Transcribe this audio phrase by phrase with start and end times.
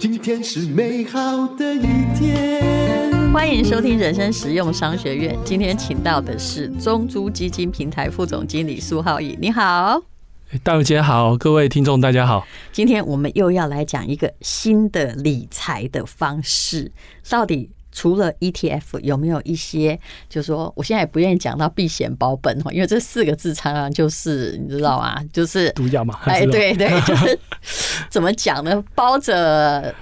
[0.00, 1.80] 今天是美好的一
[2.18, 3.32] 天。
[3.32, 5.38] 欢迎收听人生实用商学院。
[5.44, 9.38] 今天请到的是中珠基金平台副总经理苏皓益。
[9.40, 10.02] 你好，
[10.64, 12.44] 大如姐好，各位听众大家好。
[12.72, 16.90] 今天我们又要来讲一个新的理财的方式，
[17.30, 19.98] 到底除了 ETF 有没有一些？
[20.28, 25.16] 就是说，我现在也不愿意讲到避险保本哈，因为这四个字常常就是你知道吗？
[25.32, 26.18] 就是毒药嘛。
[26.24, 27.38] 哎，对对， 就是
[28.10, 28.84] 怎么讲呢？
[28.94, 29.94] 包着。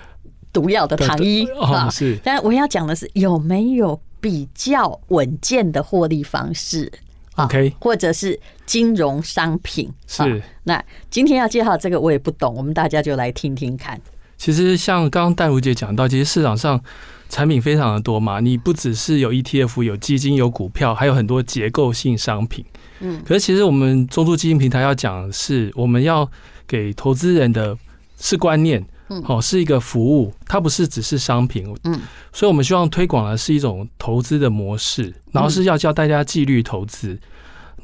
[0.53, 2.19] 毒药的糖衣啊，是。
[2.25, 6.91] 但我要讲的是，有没有比较稳健的获利方式
[7.35, 9.93] ？OK，或者是金融商品？
[10.07, 10.43] 是。
[10.65, 14.01] 那今天要介绍这个，我也不懂，我们大家就来听听看。
[14.37, 16.81] 其实像刚刚戴茹姐讲到，其实市场上
[17.29, 22.65] 产品非常的多嘛，你不只是有 ETF、有基金、有股票，还有很多结构性商品。
[23.01, 23.23] 嗯。
[23.25, 26.31] 可是其实我们中租基金平台要讲的是，我们要
[26.67, 27.77] 给投资人的
[28.19, 28.85] 是观念。
[29.23, 31.65] 好，是一个服务，它不是只是商品。
[31.85, 32.01] 嗯，
[32.33, 37.17] 所以我们希望推广的是一种投资的模式，然后是要教大家纪律投资。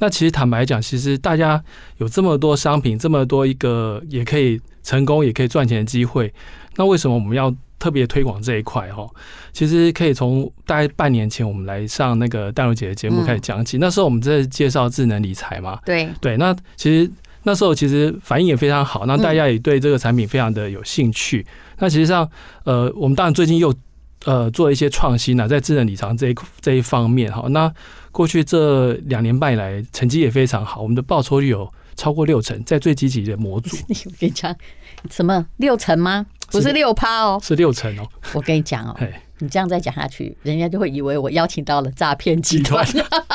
[0.02, 1.62] 那其实坦白讲，其实大家
[1.98, 6.34] 有这么多商品，这么多一个也可以成功、也可以赚钱的机会，
[6.74, 8.90] 那为什么我们要特别推广这一块？
[8.92, 9.08] 哈，
[9.52, 13.78] 其实可以从大概半年前我们来上那个淡如姐的节目开始讲起。
[13.78, 17.08] 那时候我们在介绍智能理财嘛，对对，那其实。
[17.44, 21.44] 那时候其实反应也非常好，那大家也对这个产品非常的有兴趣。
[21.80, 22.28] 那其实上，
[22.62, 23.74] 呃，我们当然最近又
[24.24, 27.46] 呃做一些创新啊，在智能理财这一这一方面哈。
[27.48, 27.72] 那
[28.10, 33.76] 过去这两年半以来，成绩也非常好，我们的报酬率有超过六成，在最积极的模组。
[33.88, 34.54] 我跟你讲，
[35.10, 36.26] 什么六成吗？
[36.50, 38.06] 不是六趴哦，是六成哦。
[38.34, 38.96] 我跟你讲哦。
[39.38, 42.86] 你这样再讲下去，人家就会以为我邀请到了诈骗集团。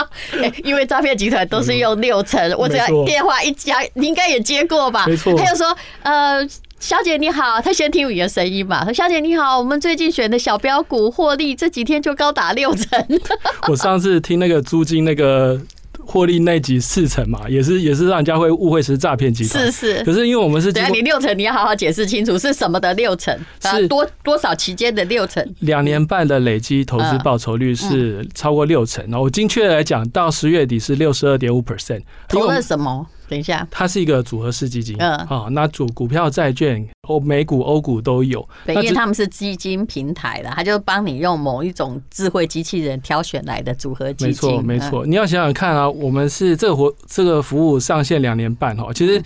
[0.64, 5.06] 因为诈骗集团都是用六成，我只要电话一加，你应该也接过吧？
[5.06, 5.38] 没错。
[5.38, 6.48] 他就说：“呃，
[6.80, 8.84] 小姐你好。”他先听你的声音嘛。
[8.84, 13.06] 说：“小姐你好，我们最近选的小标股获利这几天就高达六成。
[13.70, 15.62] ”我上次听那个租金那个。
[16.10, 19.66] 获利那集四成嘛，也是也是让人家会误会是诈骗集团。
[19.66, 25.46] 是是，可是因为我们是，等下，你六成你要好好解释清楚是什么的六成，是多多少期间的六成？
[25.60, 29.04] 两年半的累积投资报酬率是超过六成。
[29.10, 32.04] 那我精确来讲，到十月底是六十二点五 percent。
[32.30, 33.06] 投了什么？
[33.28, 38.48] 等一下，它是一个组合式基金，嗯，啊，那主股票、债券、欧美股、欧股都有。
[38.66, 44.32] 对，因为他们是基金平台的，他就帮你用某一种智慧机器人挑选来的组合基金。
[44.32, 45.06] 没错，没错。
[45.06, 49.18] 你要想想看啊，我们是这个活这个服务上线两年半哈，其实。
[49.20, 49.26] 道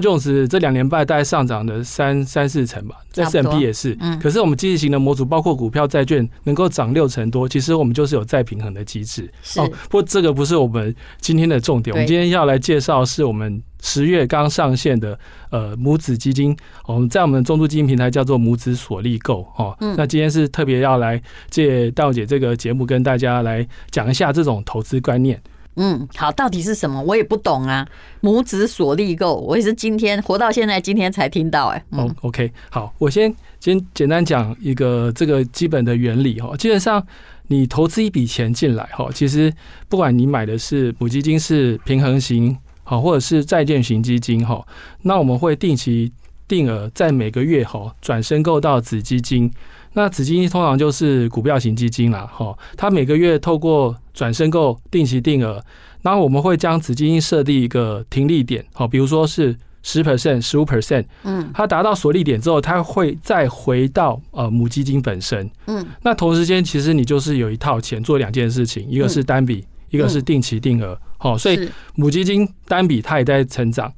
[0.00, 3.96] 琼斯这两年半大概上涨的三三四成吧，S&P 也是。
[4.00, 9.30] 嗯，可是我们积极型的模组，包括股票、债券，能够涨六成多，其实我们就是有再平衡的机制。
[9.56, 11.94] 哦，不过这个不是我们今天的重点。
[11.94, 15.18] 我们今天要来介绍是我们十月刚上线的
[15.50, 19.76] 呃母子基金，我们在我们中都基金平台叫做母子所利购哦。
[19.96, 25.40] 那今天是特别要来借大如姐这个节目跟大家来讲一下这种投资观念。
[25.76, 27.00] 嗯，好，到底是什么？
[27.02, 27.86] 我也不懂啊。
[28.20, 36.54] 母子锁利购，我也是今天活到现在，今天才听到、哎，哦，OK，好，我先先简单讲一个这个基本的原理哈。
[36.56, 37.04] 基本上，
[37.46, 39.52] 你投资一笔钱进来哈，其实
[39.88, 44.66] 不管你买的是母基金是平衡型好，或者是债券型基金哈，
[45.02, 46.12] 那我们会定期
[46.50, 49.48] 定额在每个月哈转申购到子基金。
[49.92, 55.60] 那子基金通常就是股票型基金啦，哈，它每个月透过转申购定期定额，
[56.02, 73.92] 然后我们会将子基金设定一个停利点，好，比如说是十 percent、十五 percent，嗯，它达到锁利点之后，它会再回到呃母基金本身，嗯，那同时间其实你就是有一套钱做两件事情，一个是单笔，一个是定期定额，好，所以母基金单笔它也在成长。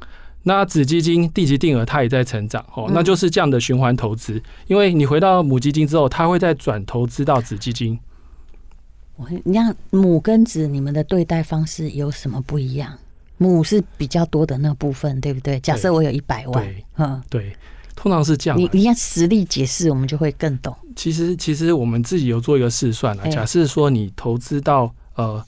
[0.44, 4.42] 那子基金地级定额它也在成长哦，那就是这样的循环投资。
[4.66, 7.98] 因为你回到母基金之后，它会再转投资到子基金。
[9.16, 12.92] 我你像母跟子，你们的对待方式有什么不一样？
[13.38, 15.60] 母是比较多的那部分，对不对？
[15.60, 17.56] 假设我有一百万，嗯，对，
[17.94, 18.58] 通常是这样。
[18.58, 20.74] 你你看实例解释，我们就会更懂。
[20.96, 25.44] 其实其实我们自己有做一个试算啊，假设说你投资到呃。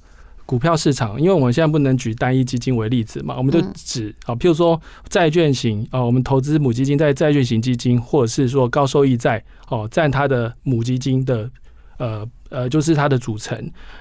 [0.47, 11.49] 股票市场，因为我们现在不能举单一基金为例子嘛，我们就指啊，譬如说债券型啊，我们投资母基金在债券型基金，或者是说高收益债哦，占它的母基金的
[11.97, 13.59] 呃呃，就是它的组成。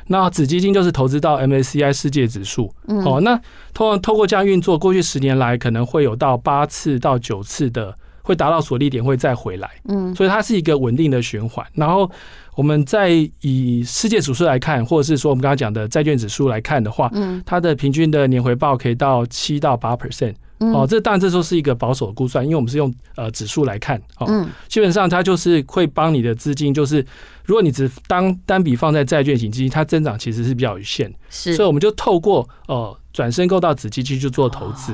[0.07, 3.21] 那子基金就是投资到 MSCI 世界指数哦。
[3.21, 3.39] 那
[3.73, 9.69] 通常透过这样运作，过去十年来可能会有到八次到九次的会达到锁利点，会再回来。
[9.85, 11.65] 嗯，所以它是一个稳定的循环。
[11.73, 12.11] 然后。
[12.55, 13.09] 我们在
[13.41, 24.47] 以世界指数来看，或者是说我们刚刚讲的债券指数来看的话，嗯，它的平均的年回报可以到七到八 percent，哦，这当然这时候是一个保守的估算，因为我们是用呃指数来看哦。
[24.67, 27.05] 基本上它就是会帮你的资金，就是
[27.45, 31.11] 如果你只当单笔放在债券型基金，它增长其实是比较有限。
[31.29, 34.93] 是，所以我们就透过呃转身购到子基金去做投资。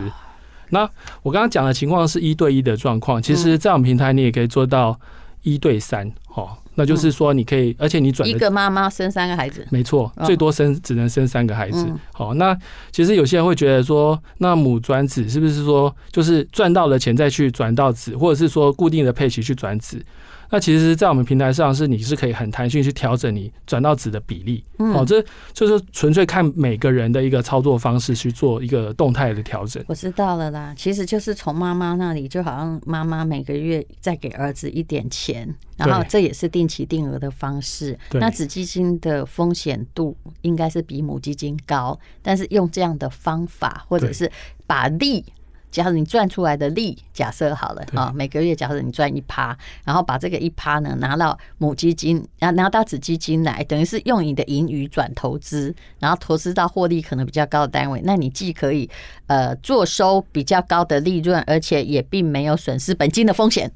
[0.69, 0.89] 那
[1.23, 4.97] 我刚刚讲的情况是一对一的状况，其实在我们平台你也可以做到
[5.41, 6.49] 一对三哦。
[6.79, 11.85] 那就是说，你可以，而且你转一个妈妈生三个孩子，没错，最多生只能生三个孩子。
[12.13, 12.57] 好，那
[12.89, 20.01] 其实有些人会觉得说，那母转子是不是说，就是赚到了钱再去转到子，或者是说固定的配齐去转子？
[20.51, 25.23] 那其实，在我们平台上是你是可以很弹性去调整你转到子的比例，哦，这
[25.53, 29.83] 就是纯粹看每个人的一个操作方式去做一个动态的调整。
[29.87, 35.47] 我知道了啦，其实就是从妈妈那里，就好像妈妈每个月再给儿子一点钱，
[35.77, 37.97] 然后这也是定期定额的方式。
[38.13, 44.31] 那子基金的风险度应该是比母基金高，但是用这样的方法，或者是
[44.65, 45.23] 把利。
[45.71, 58.89] 假如你赚出来的利，假设好了啊，每个月假设你赚一趴，然后把这个一趴呢拿到母基金，然后拿到子基金来，等于是用你的盈余转投资，然后投资到获利可能比较高的单位，那你既可以
[59.27, 63.71] 呃做收比较高的利润，而且也并没有损失本金的风险。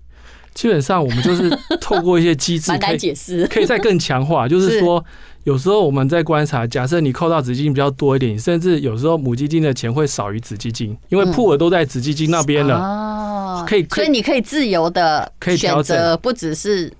[0.54, 1.50] 基本上我们就是
[1.82, 5.04] 透过一些机制， 可以解释，可以再更强化，就是说。
[5.44, 12.78] 有时候我们在观察，假设你扣到子基金比较多一点，甚至有时候母基金的钱会少于子基金，因为铺额都在子基金那边了。
[12.78, 16.92] 哦，可以，所以你可以自由的选择，不只是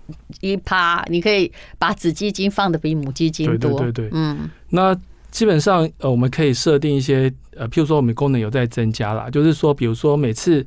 [0.42, 3.72] 一趴，你可以把子基金放的比母基金多。
[3.80, 4.50] 对对对对，嗯。
[4.70, 4.94] 那
[5.32, 10.66] 基本上呃，我们可以设定一些呃，譬如说我们功能有在增加啦，就是说，比如说每次。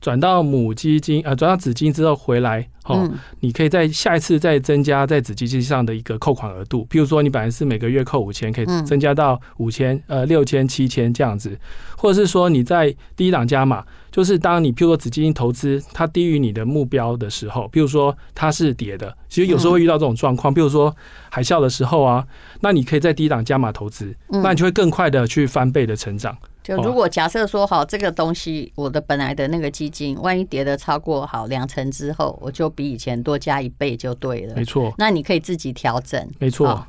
[0.00, 3.10] 转到母基金，呃，转到子基金之后回来，哦，
[3.40, 6.86] 你可以在下一次再增加在子基金上的一个扣款额度。
[6.90, 11.58] 譬如说，你本来是每个月扣五千，可以增加到五千，呃，六千、七千这样子，
[11.96, 20.94] 或者是说你在低档加码，就是当你譬如说子基金投资它低于你的目标的时候，譬如说它是跌的，其实有时候会遇到这种状况，譬如说
[21.30, 22.24] 海啸的时候啊，
[22.60, 26.36] 那你可以在低档加码投资，那你就会更快的去翻倍的成长。
[26.66, 34.54] 就如果假设说好这个东西，我的本来的那个基金，万一跌的超过好两成之后，我就比以前多加一倍就对了。
[34.56, 36.28] 没错，那你可以自己调整。
[36.40, 36.84] 没错，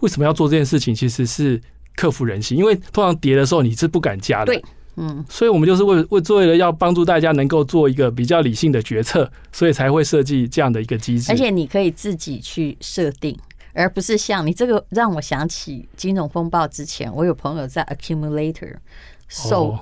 [0.00, 0.94] 为什么要做这件事情？
[0.94, 1.60] 其实是
[1.96, 4.46] 克服人性，因为通常跌的时候你是不敢加的。
[4.46, 11.32] 对，嗯，所以我们就是为为为了要帮助大家能够做一个比较理性的决策，所以才会设计这样的一个机制。
[11.32, 13.36] 而且你可以自己去设定。
[13.78, 18.74] 而不是像你这个让我想起金融风暴之前，我有朋友在 Accumulator
[19.28, 19.78] 受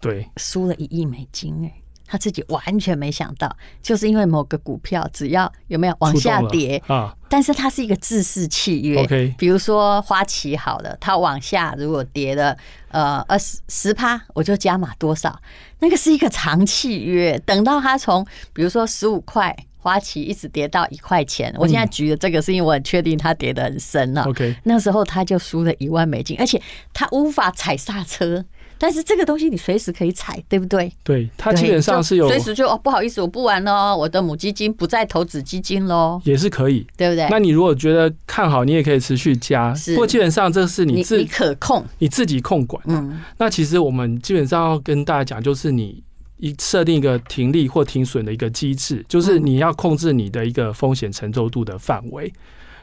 [0.00, 9.02] 对输了一亿美金哎，他自己完全没想到，就是因为某个股票只要有没有往下跌啊，但是它是一个自适契约。
[9.02, 12.56] OK，比如说花旗好了，它往下如果跌了
[12.90, 15.36] 呃二十十趴，我就加码多少，
[15.80, 19.56] 那个是一个长契约，等到它从比如说十五块。
[19.86, 24.24] 花旗一直跌到一块钱，我现在举的这个是因为我很确定它跌得很深了。
[24.24, 26.60] OK，那时候他就输了一万美金，而且
[26.92, 28.44] 他无法踩刹车。
[28.78, 30.92] 但是这个东西你随时可以踩，对不对？
[31.04, 37.26] 对，它基本上是有随时就哦，不好意思，我不玩了，我的母基金不再投子基金喽，也是可以，对不对？
[37.30, 39.72] 那你如果觉得看好，你也可以持续加。
[39.72, 42.82] 是，不过基本上这是你自己可控，你自己控管。
[42.86, 46.02] 嗯，那其实我们基本上要跟大家讲，就是你。
[46.38, 52.32] 一设定一个停利或停损的一个机制，就是你要控制你的一个风险承受度的范围。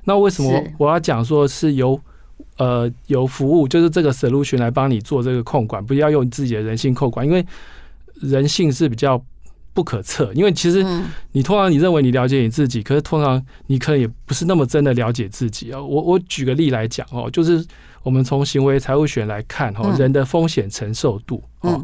[0.05, 1.99] 那为什么我要讲说是由
[2.57, 7.45] 呃由服务，就是这个 solution 来帮你做这个控管，不要用自己的人性控管，因为
[8.15, 9.23] 人性是比较
[9.73, 10.33] 不可测。
[10.33, 10.83] 因为其实
[11.33, 15.79] 你通常你认为你了解你自己，可是通常你可能也不是那么真的了解自己啊。
[15.79, 17.63] 我我举个例来讲哦，就是
[18.01, 21.81] 我们从行为财务学来看哦，人的风险承受度哦。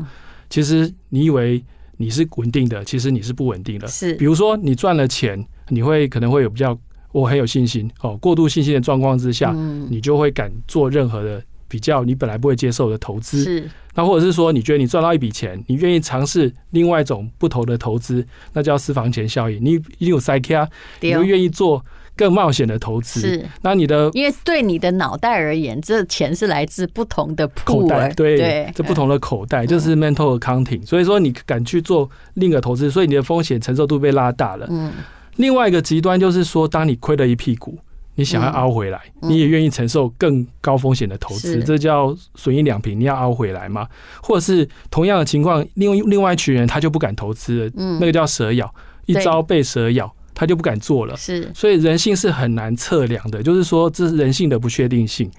[0.49, 1.63] 其实你以为
[1.97, 3.87] 你是稳定的，其实你是不稳定的。
[3.87, 6.77] 是，比如说你赚了钱，你会可能会有比较，
[7.11, 8.17] 我很有信心哦。
[8.17, 9.51] 过度信心的状况之下，
[9.89, 13.43] 你就会敢做任何的比较你本来不会接受的投资。
[13.43, 19.63] 是，那或者是说，你觉得你赚到一笔钱，你愿意尝试另外一种不同的投资，那叫私房钱效应。
[19.63, 20.67] 你一定有塞卡，
[21.01, 21.83] 你会愿意做。
[22.19, 30.85] 更冒险的投资是，那你的因为对你的脑袋而言，这钱是来自不同的口袋，对，对这不同的口袋就是 mental accounting。
[30.85, 34.67] 所以说你敢去做另一个投资，所以你的风险承受度被拉大了。
[34.69, 34.91] 嗯，
[35.37, 37.77] 另外一个极端就是说，当你亏了一屁股，
[38.15, 43.87] 你想要凹回来，你也愿意承受更高风险的投资，这叫损益两平，你要凹回来吗？
[44.21, 48.69] 或者是同样的情况，另另外一群人他就不敢投资了，嗯，那个叫蛇咬，
[49.05, 50.13] 一朝被蛇咬。
[50.39, 55.29] 他就不敢做了，是，所以人性是很难测量的，就是说这是人性的不确定性。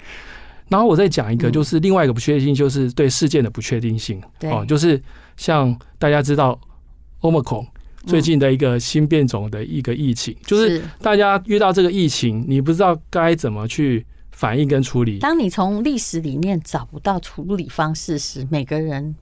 [0.68, 4.22] 然后我再讲一个，就是另外一个不确定性，就是对事件的不确定性。
[4.42, 5.02] 哦，就是
[5.38, 6.60] 像大家知道
[7.22, 7.66] Omicron
[8.04, 15.18] 最近的一个新变种的一个疫情，就是大家遇到这个疫情，你不知道该怎么去反应跟处理。
[15.20, 19.14] 当你从历史里面找不到处理方式时，每个人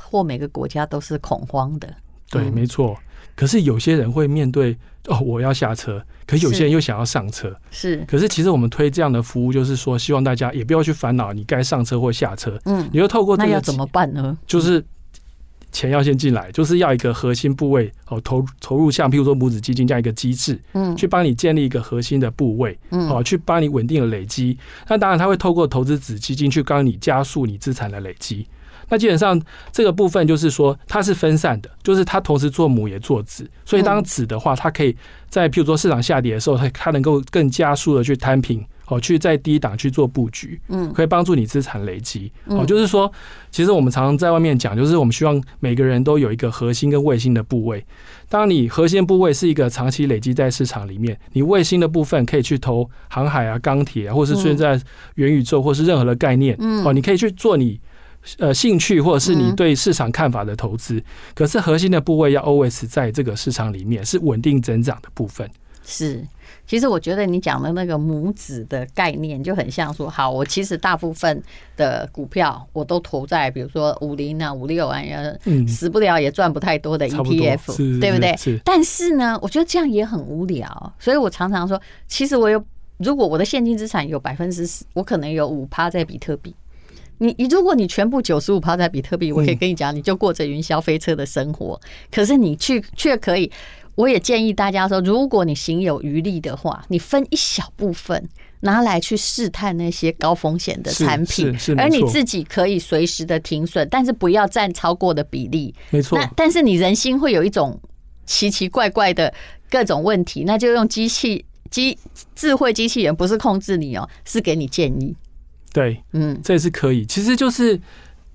[0.00, 1.94] 或每个国家都是恐慌的。
[2.30, 2.96] 对，没错。
[3.36, 4.76] 可是有些人会面对
[5.06, 6.02] 哦，我要下车。
[6.26, 8.04] 可有些人又想要上车，是。
[8.08, 12.58] 可是其实我们推这样的服务，就是说希望大家也不要去烦恼你该上车或下车。
[12.64, 14.36] 嗯，你就透过这个，要怎么办呢？
[14.44, 14.84] 就是
[15.70, 24.58] 钱要先进来，就是要一个核心部位哦，投投入像譬如说母子基金这样一个机制，嗯，去帮你建立一个核心的部位，嗯，哦，去帮你稳定的累积。
[24.88, 28.44] 那当然，他会透过投资子基金去帮你加速你资产的累积。
[28.88, 29.40] 那基本上
[29.72, 34.96] 这个部分就是说，它是分散的，就是它同时做母也做子，所以当子的话，它可以
[35.28, 43.10] 在譬如说市场下跌的时候，它它能够更加速的去摊平，哦，去在低档去做布局，嗯，可以帮助你资产累积，哦，就是说，
[43.50, 47.84] 其实我们常常在外面讲，就是我们希望每个人都有一个核心跟卫星的部位。
[48.28, 54.80] 当你核心部位是一个长期累积在市场里面，你卫星的部分可以去投航海啊、钢铁啊，或是出现在
[55.16, 57.80] 元宇宙或是任何的概念，嗯，哦，你可以去做你。
[58.38, 61.02] 呃，兴趣或者是你对市场看法的投资，
[61.34, 65.48] 可是核心的部位要 always 在这个市场里面是稳定增长的部分。
[65.88, 66.20] 是，
[66.66, 71.40] 其实我觉得你讲的那个母子的概念就很像说，好，我其实大部分
[71.76, 75.00] 的股票我都投在比如说五零啊、五六啊，
[75.44, 78.36] 嗯，死不了也赚不太多的 ETF，对不对？
[78.36, 78.60] 是。
[78.64, 82.60] 但是呢，我觉得这样也很无聊，所以我常常说，其实我有，
[82.96, 86.52] 如果我的现金资产有百分之十，我可能有五趴在比特币。
[87.18, 91.80] 你你如果你全部九十五趴在比特币，我可以跟你讲，你就过着云霄飞车的生活。
[92.10, 93.50] 可是你去却可以，
[93.94, 98.28] 我也建议大家说，如果你行有余力的话，你分一小部分
[98.60, 105.74] 拿来去试探那些高风险的产品，而你自己可以随时的停损，但是不要占超过的比例。
[105.90, 106.18] 没错。
[106.18, 107.80] 那但是你人心会有一种
[108.24, 109.32] 奇奇怪怪的
[109.70, 111.96] 各种问题，那就用机器机
[112.34, 115.14] 智慧机器人，不是控制你哦，是给你建议。
[115.76, 117.04] 对，嗯，这也是可以。
[117.04, 117.78] 其实就是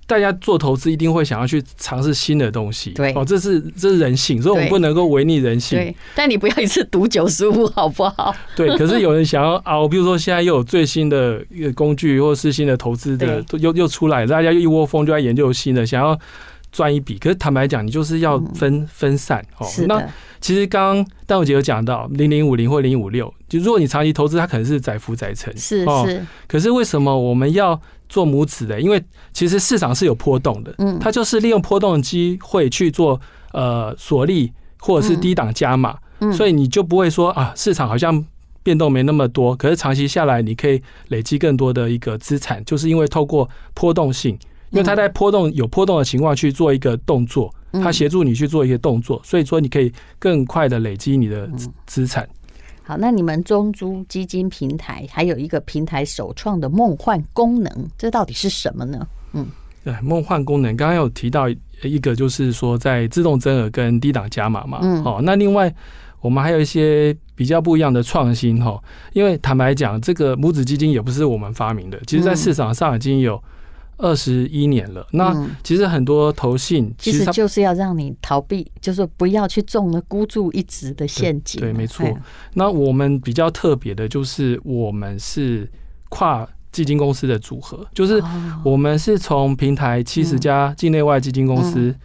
[0.05, 5.79] 大家做投资一定会想要去尝试新的东西，对，哦，这是这是人性，所以我们不能够违逆人性。
[5.79, 8.31] 对，但你不要一次 赌九十五，好不好？
[8.55, 16.19] 对，可是有人想要熬，比如说现在又有最新的一个工具，或是新的投资的又又出来，大家又一窝蜂就在研究新的，想要
[16.71, 17.17] 赚一笔。
[17.17, 19.67] 可是坦白讲，你就是要分分散哦。
[19.87, 20.03] 那
[20.39, 26.25] 其实刚刚淡如姐有讲到零零五零或零五六，就如果你长期投资，它可能是载浮载沉，是是。
[26.47, 28.81] 可是为什么我们要做母子的？
[28.81, 33.19] 因为其实市场是有波动的，嗯，它就是利用波动的机会去做
[33.51, 35.97] 呃锁利或者是低档加码，
[36.33, 38.25] 所以你就不会说啊，市场好像
[38.63, 44.37] 变动没那么多，可是长期下来你可以累积更多的一个资产，就是因为透过波动性，
[44.71, 47.53] 因为它在波动有波动的情况去做一个动作。
[47.73, 51.49] 它协助你去做一些动作，所以说你可以更快的累积你的
[51.85, 52.27] 资产。
[52.83, 59.07] 好，那你们中租基金平台还有一个平台首创的梦幻功能，这到底是什么呢？
[59.31, 59.47] 嗯，
[59.85, 61.47] 对，梦幻功能刚刚有提到
[61.81, 64.79] 一个，就是说在自动增额跟低档加码嘛。
[64.81, 65.73] 嗯，哦，那另外
[66.19, 68.77] 我们还有一些比较不一样的创新哈，
[69.13, 73.41] 因为坦白讲，这个母子基金也不是我们发明的，其实在市场上已经有。
[74.01, 81.61] 二十一年了，那其实很多投信其实就是要让你逃避，就是不要去中了孤注一掷的陷阱。
[81.61, 82.05] 对，没错。
[82.55, 85.69] 那我们比较特别的就是，我们是
[86.09, 88.21] 跨基金公司的组合，就是
[88.63, 91.95] 我们是从平台七十家境内外基金公司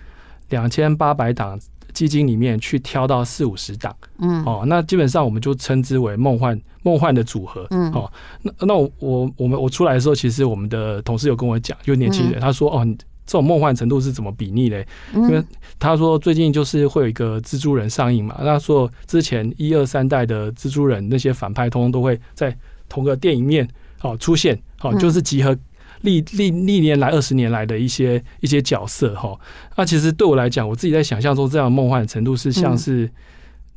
[0.50, 1.59] 两千八百档。
[1.97, 8.12] 基金里面去挑到四五十档，嗯，哦，那基本上我们就称之为梦幻梦幻的组合，嗯，哦，
[8.43, 12.87] 那那我我我们我出来的时候，其实我们的同事有跟我讲，就年轻人，他说，哦，
[13.25, 14.87] 这种梦幻程度是怎么比拟嘞？
[15.15, 15.43] 因为
[15.79, 22.55] 他说最近就是会有一个蜘蛛人上映嘛，那说之前一二三代的蜘蛛人那些反派，通通都会在
[22.91, 23.67] 同个电影面
[24.03, 25.57] 哦出现，哦，就是集合。
[26.03, 29.38] 历历历年来二十年来的一些一些角色哈，
[29.76, 33.11] 那其实对我来讲，我自己在想象中这样梦幻的程度是像是，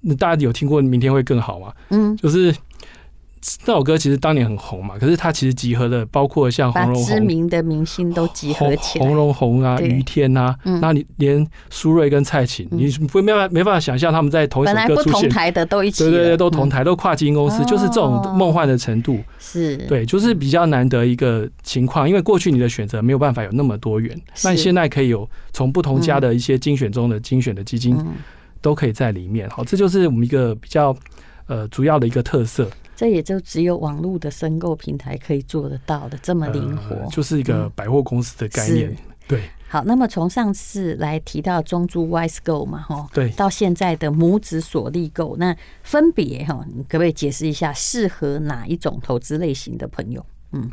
[0.01, 1.73] 那大家有听过明天会更好吗？
[1.89, 2.55] 嗯，就是。
[3.65, 19.77] 那首歌其实当年很红嘛，可是它其实集合了包括像洪荣宏知名的明星都集合起来，红荣红啊、于天啊，那你连苏芮跟蔡琴，你不没办法没办法想象他们在同一首歌出现，本来不同台的都一起，对对对，都同台都跨基金公司，就是这种梦幻的程度，是。
[19.87, 27.97] 对，就是比较难得一个情况，因为过去你的选择没有办法有那么多元，那你现在可以有从不同家的一些精选中的精选的基金
[28.61, 30.93] 都可以在里面，好，这就是我们一个比较
[31.49, 32.69] 呃主要的一个特色。
[32.95, 38.89] 这也就只有网络的申购平台可以做得到的，这么灵活，呃，就是一个百货公司的概念。
[38.91, 50.25] 嗯、对，好，那么从上次来提到中珠 WISE-GO 嘛，哈，对，到现在的拇指锁利 GO，那分别哈，你可不可以解释一下适合哪一种投资类型的朋友？
[50.51, 50.69] 嗯，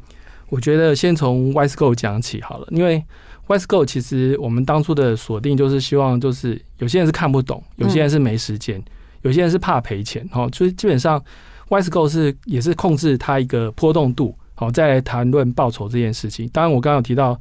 [0.48, 3.04] 我觉得先从 WISE-GO 讲起好了，因为
[3.46, 8.82] WISE-GO 其实我们当初的锁定就是希望，就是有些人是看不懂，有些人是没时间，
[9.22, 11.22] 有些人是怕赔钱，哈，所以基本上
[11.68, 16.48] WISE-GO 是也是控制它一个波动度，好，再来谈论报酬这件事情。
[16.52, 17.40] 当然，我刚刚有提到。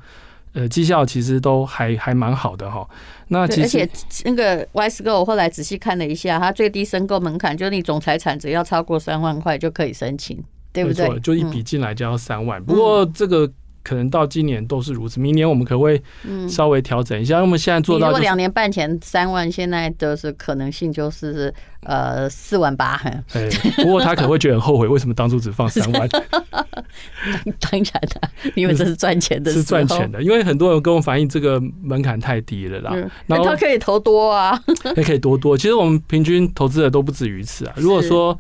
[0.58, 2.90] 呃，绩效其实都还还蛮好的哈。
[3.28, 3.90] 那其实而且
[4.24, 4.66] 那个
[5.14, 10.42] 我后来仔细看了一下，它最低申购门槛就是你总财产只要超过三万块就可以申请，
[10.72, 11.10] 对不对？
[11.10, 12.62] 没错，就一笔进来就要三万。
[12.62, 13.52] 嗯、不过这个。
[13.86, 16.02] 可能到今年都是如此，明年我们可不可以
[16.50, 17.36] 稍微调整一下？
[17.36, 23.00] 因为我们现在做到，如果两年半前三万，现在的是可能性就是呃四万八。
[23.32, 26.10] 对，不过他可能会觉得很后悔，为什么当初只放 三万？
[26.10, 30.24] 当然的，因为这是赚钱的，是赚钱的。
[30.24, 32.96] 因为很多人跟我反映这个门槛太低了啦。
[33.28, 34.60] 然后他可以投多啊，
[34.98, 35.56] 也 可以多多。
[35.56, 37.74] 其实我们平均投资的都不止于此啊。
[37.76, 38.38] 如果说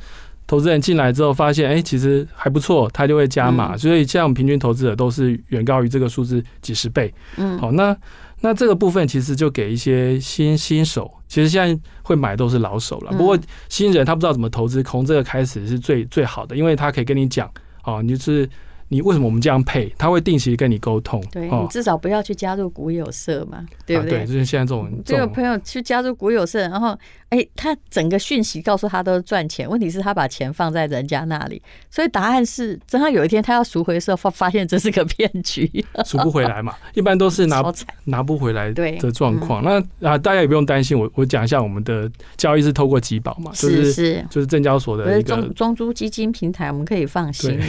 [0.55, 3.75] 投资人进来之后发现，哎，其实还不错，他就会加码。
[3.75, 7.13] 所以，像我们平均投资者都是远高于这个数字几十倍。
[7.35, 7.93] 嗯，好，那
[8.39, 13.11] 那这个部分其实就给一些新新手，其实现在会买都是老手了。
[13.17, 17.51] 不过新人他不知道怎么投资，从这个开始是最最好的，因为他可以跟你讲，
[17.83, 18.49] 哦，你就是。
[18.87, 19.91] 你为什么我们这样配？
[19.97, 21.21] 他会定期跟你沟通。
[21.31, 24.19] 对，你至少不要去加入股友社嘛，对不对？
[24.19, 24.91] 对，就是现在这种。
[25.03, 26.95] 这个朋友去加入股友社，然后
[27.29, 36.75] 哎，他整个讯息告诉他都是赚钱，问题是他把钱放在人家那里，所以答案是，等他有一天他要赎回的时候，发发现这是个骗局， 赎不回来嘛。
[36.93, 37.63] 一般都是拿
[38.05, 39.63] 拿不回来的状况。
[39.63, 47.65] 那啊，大家也不用担心，我我讲一下我们的交易是透过集保嘛，就是是就是证交所的一个中中租基金平台，我们可以放心的，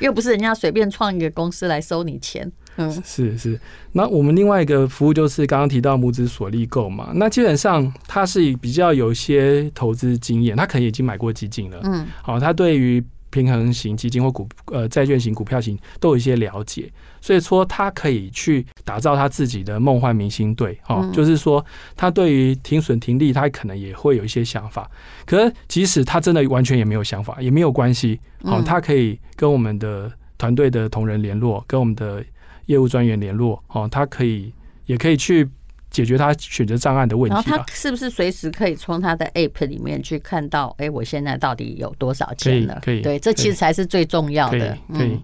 [0.00, 0.56] 又不是人家。
[0.56, 3.58] 随便创一个公司来收你钱，嗯，是是。
[3.92, 21.64] 那我们另外一个服务就是刚刚提到母子所利购嘛，那基本上他是比较有一些投资经验，他可能已经买过基金了，嗯，好，他对于平衡型基金或股呃债券型股票型都有一些了解，所以说他可以去打造他自己的梦幻明星队，哦，就是说
[21.96, 24.90] 他对于停损停利，他可能也会有一些想法。
[25.26, 30.12] 可是即使他真的完全也没有想法，也没有关系，好，他可以跟我们的。
[30.38, 32.24] 团队的同仁联络，跟我们的
[32.66, 34.52] 业务专员联络，哦，他可以
[34.86, 35.48] 也可以去
[35.90, 37.34] 解决他选择障碍的问题。
[37.34, 42.80] 然后他是不是随时可以从他的 App 里面去看到，哎，我现在到底有多少钱了？
[42.84, 44.76] 可以，对，这其实才是最重要的。
[44.92, 45.18] 可以。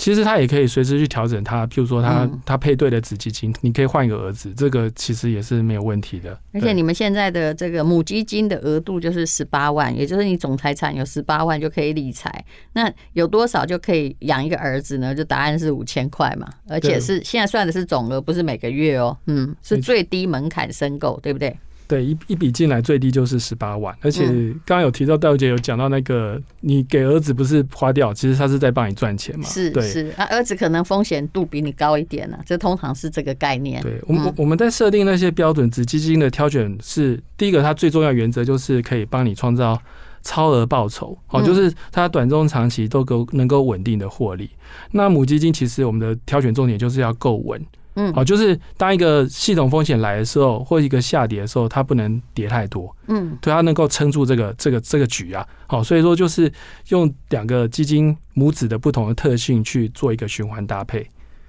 [0.00, 6.40] 其实他也可以随时去调整他，譬如说他他配对的子基金，你可以换一个儿子，这个其实也是没有问题的。
[6.54, 12.42] 而且你们现在的这个母基金的额度就是十八万，也就是你总财产有十八万就可以理财。
[12.72, 15.14] 那有多少就可以养一个儿子呢？
[15.14, 19.14] 就答案是五千块嘛，而且是现在算的是总额，不是每个月哦。
[19.26, 21.54] 嗯，是最低门槛申购，对不对？
[21.90, 24.24] 对，一一笔进来最低就是十八万，而且
[24.64, 29.44] 刚刚有提到戴姐有讲到那个，你给儿子不是花掉，其实他是在帮你赚钱嘛。
[29.44, 33.82] 是是，那儿子可能风险度比你高一点呢，这通常是这个概念。
[33.82, 39.76] 对，我们我们在设定那些标准，子基金的挑选是第一个，它最重要原则就是可以帮你创造
[40.22, 44.48] 超额报酬，哦，就是它短中长期都够能够稳定的获利。
[44.92, 47.60] 那母基金其实我们的挑选重点就是要够稳。
[48.00, 52.96] 嗯，好，就是当一个系统风险来的时候，或一个下跌的时候，它不能跌太多。
[53.08, 55.46] 嗯，对，它能够撑住这个这个这个局啊。
[55.66, 56.50] 好，所以说就是
[56.88, 61.06] 用两个基金母子的不同的特性去做一个循环搭配。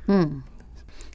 [0.07, 0.41] 嗯，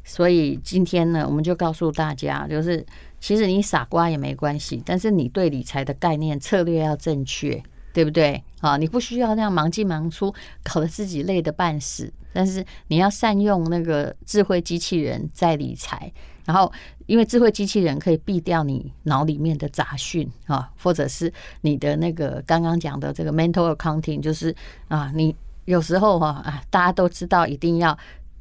[0.05, 2.87] 所以今天呢，我们就告诉大家，就是
[3.21, 7.63] 其实你傻瓜也没关系，但是你对理财的概念策略要正确。
[7.93, 8.45] 对不对？
[8.61, 10.31] 啊，你不需要那样忙进忙出，
[10.63, 12.13] 搞得自己累得半死。
[12.37, 16.13] 但是你要善用那个智慧机器人在理财，
[16.45, 16.71] 然后
[17.07, 24.55] 因为智慧机器人可以避掉你脑里面的杂讯啊，或者是你的那个刚刚讲的这个 mental accounting，就是
[24.89, 27.97] 啊，你有时候哈啊，大家都知道一定要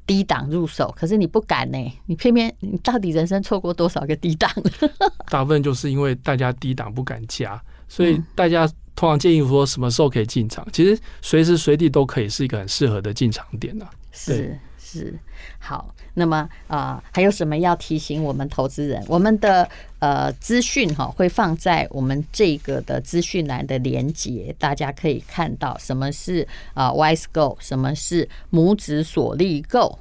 [0.06, 4.52] 低档入手，可是你不敢呢，你偏偏你到底人生错过多少个低档？
[5.32, 8.70] 大部分就是因为大家低档不敢加，所以大家。
[8.96, 10.66] 通常建议说什么时候可以进场？
[10.72, 13.86] 其实随时随地都可以是一个很适合的进场点呢。
[14.12, 15.14] 是是，
[15.60, 15.94] 好。
[16.18, 16.38] 那么
[16.70, 19.04] 啊、呃，还有什么要提醒我们投资人？
[19.06, 30.00] 我们的呃资讯哈会放在我们这个的资讯栏的连接，大家可以看到什么是啊 WISE-GO，什么是拇指锁利 GO。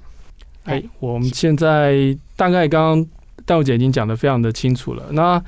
[0.63, 3.07] 哎，我们现在大概刚刚
[3.45, 5.07] 戴姐已经讲得非常的清楚了。
[5.11, 5.43] 那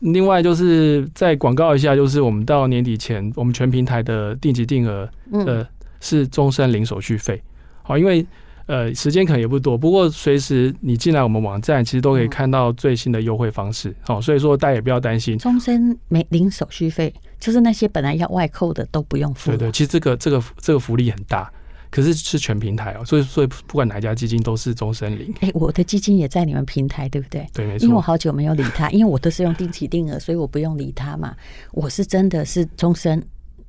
[0.00, 5.66] 另外就是再广告一下，就是我们到年底前，我们全平台的定级定额呃
[6.00, 7.42] 是终身零手续费。
[7.82, 8.26] 好，因为
[8.66, 13.94] 呃，时间可能也不多，不过随时你进来我们网站，其实都可以看到最新的优惠方式。
[14.00, 19.50] 好、所以说大家也不要担心，终身没零手续费，就是那些本来要外扣的都不用付。
[19.50, 21.52] 对对，其实这个这个这个福利很大，
[21.94, 25.32] 可是是全平台哦，所以所以不管哪一家基金都是终身零。
[25.40, 27.46] 哎、欸，我的基金也在你们平台，对不对？
[27.52, 27.84] 对，没错。
[27.84, 31.36] 因为我好久没有理他，因为我都是用定期定额，所以我不用理他嘛。
[31.70, 33.22] 我是真的是终身。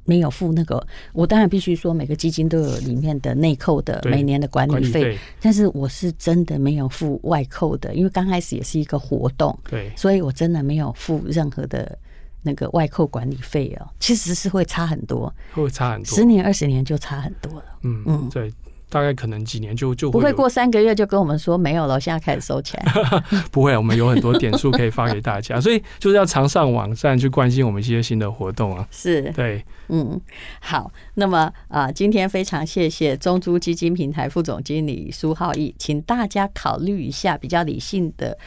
[0.07, 11.97] 没有付那个，我当然必须说每个基金都有里面的内扣的每年的管理费，但是我是真的没有付外扣的，因为刚开始也是一个活动，对，所以我真的没有付任何的
[12.45, 18.53] 那个外扣管理费哦，其实是会差很多，会差很多，十年二十年就差很多了，嗯嗯，对。
[18.87, 22.81] 大概可能几年就就会不会过三个月就跟我们说没有了，现在开始收钱。
[23.51, 28.87] 不会，我们有很多点数可以发给大家，所以就是要常上网站去关心我们一些新的活动啊。
[28.91, 30.21] 是，对，嗯，
[30.61, 38.37] 好，那么啊、呃，今天非常谢谢中珠基金平台副总经理苏浩义，请大家考虑一下比较理性的。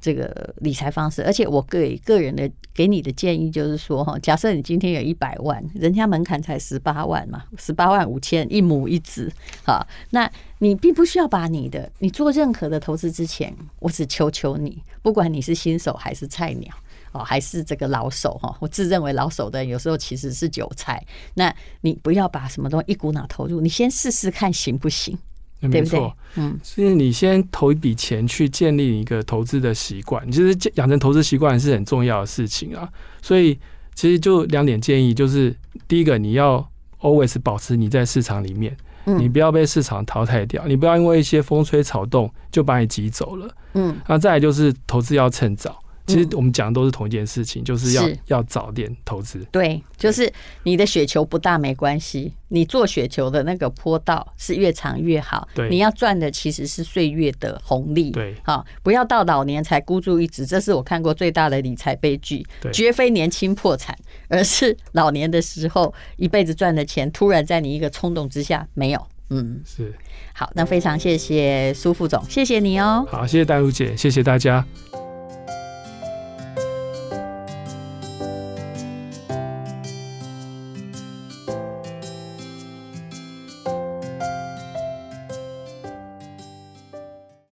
[0.00, 9.32] 这个理财方式，而且我给个人的给你的建议就是说哈，假设你今天有一百万，人家门槛才十八万嘛，十八万五千一亩一子，
[9.64, 16.72] 哈，那你并不需要把你的你做任何的投资之前，我只求求你，不管你是新手还是菜鸟
[17.12, 25.18] 哦，还是这个老手哈，我自认为老手的有时候其实是韭菜，那你不要把什么东西一股脑投入，你先试试看行不行。
[25.60, 32.88] 没错，嗯，所以你先投一笔钱去建立一个投资的习惯，其实养成投资习惯是很重要的事情啊。
[33.20, 33.58] 所以
[33.94, 35.54] 其实就两点建议，就是
[35.88, 45.78] 第一个，你要 always 保持你在市场里面，你不要被市场淘汰掉，你不要因为一些风吹草动就把你挤走了，嗯，那再来就是投资要趁早。
[46.08, 49.46] 其实我们讲的都是同一件事情，就是要要早点投资。
[49.52, 55.46] 对，就是你的雪球不大没关系，你做雪球的那个坡道是越长越好。
[55.54, 58.10] 对，你要赚的其实是岁月的红利。
[58.10, 62.44] 对，好，不要到老年才孤注一掷，这是我看过最大的理财悲剧。
[62.72, 63.96] 绝非年轻破产，
[64.28, 69.06] 而是老年的时候一辈子赚的钱，突然在你一个冲动之下没有。
[69.30, 69.94] 嗯，是。
[70.32, 73.06] 好，那非常谢谢苏副总，谢谢你哦。
[73.10, 74.64] 好，谢谢戴茹姐，谢谢大家。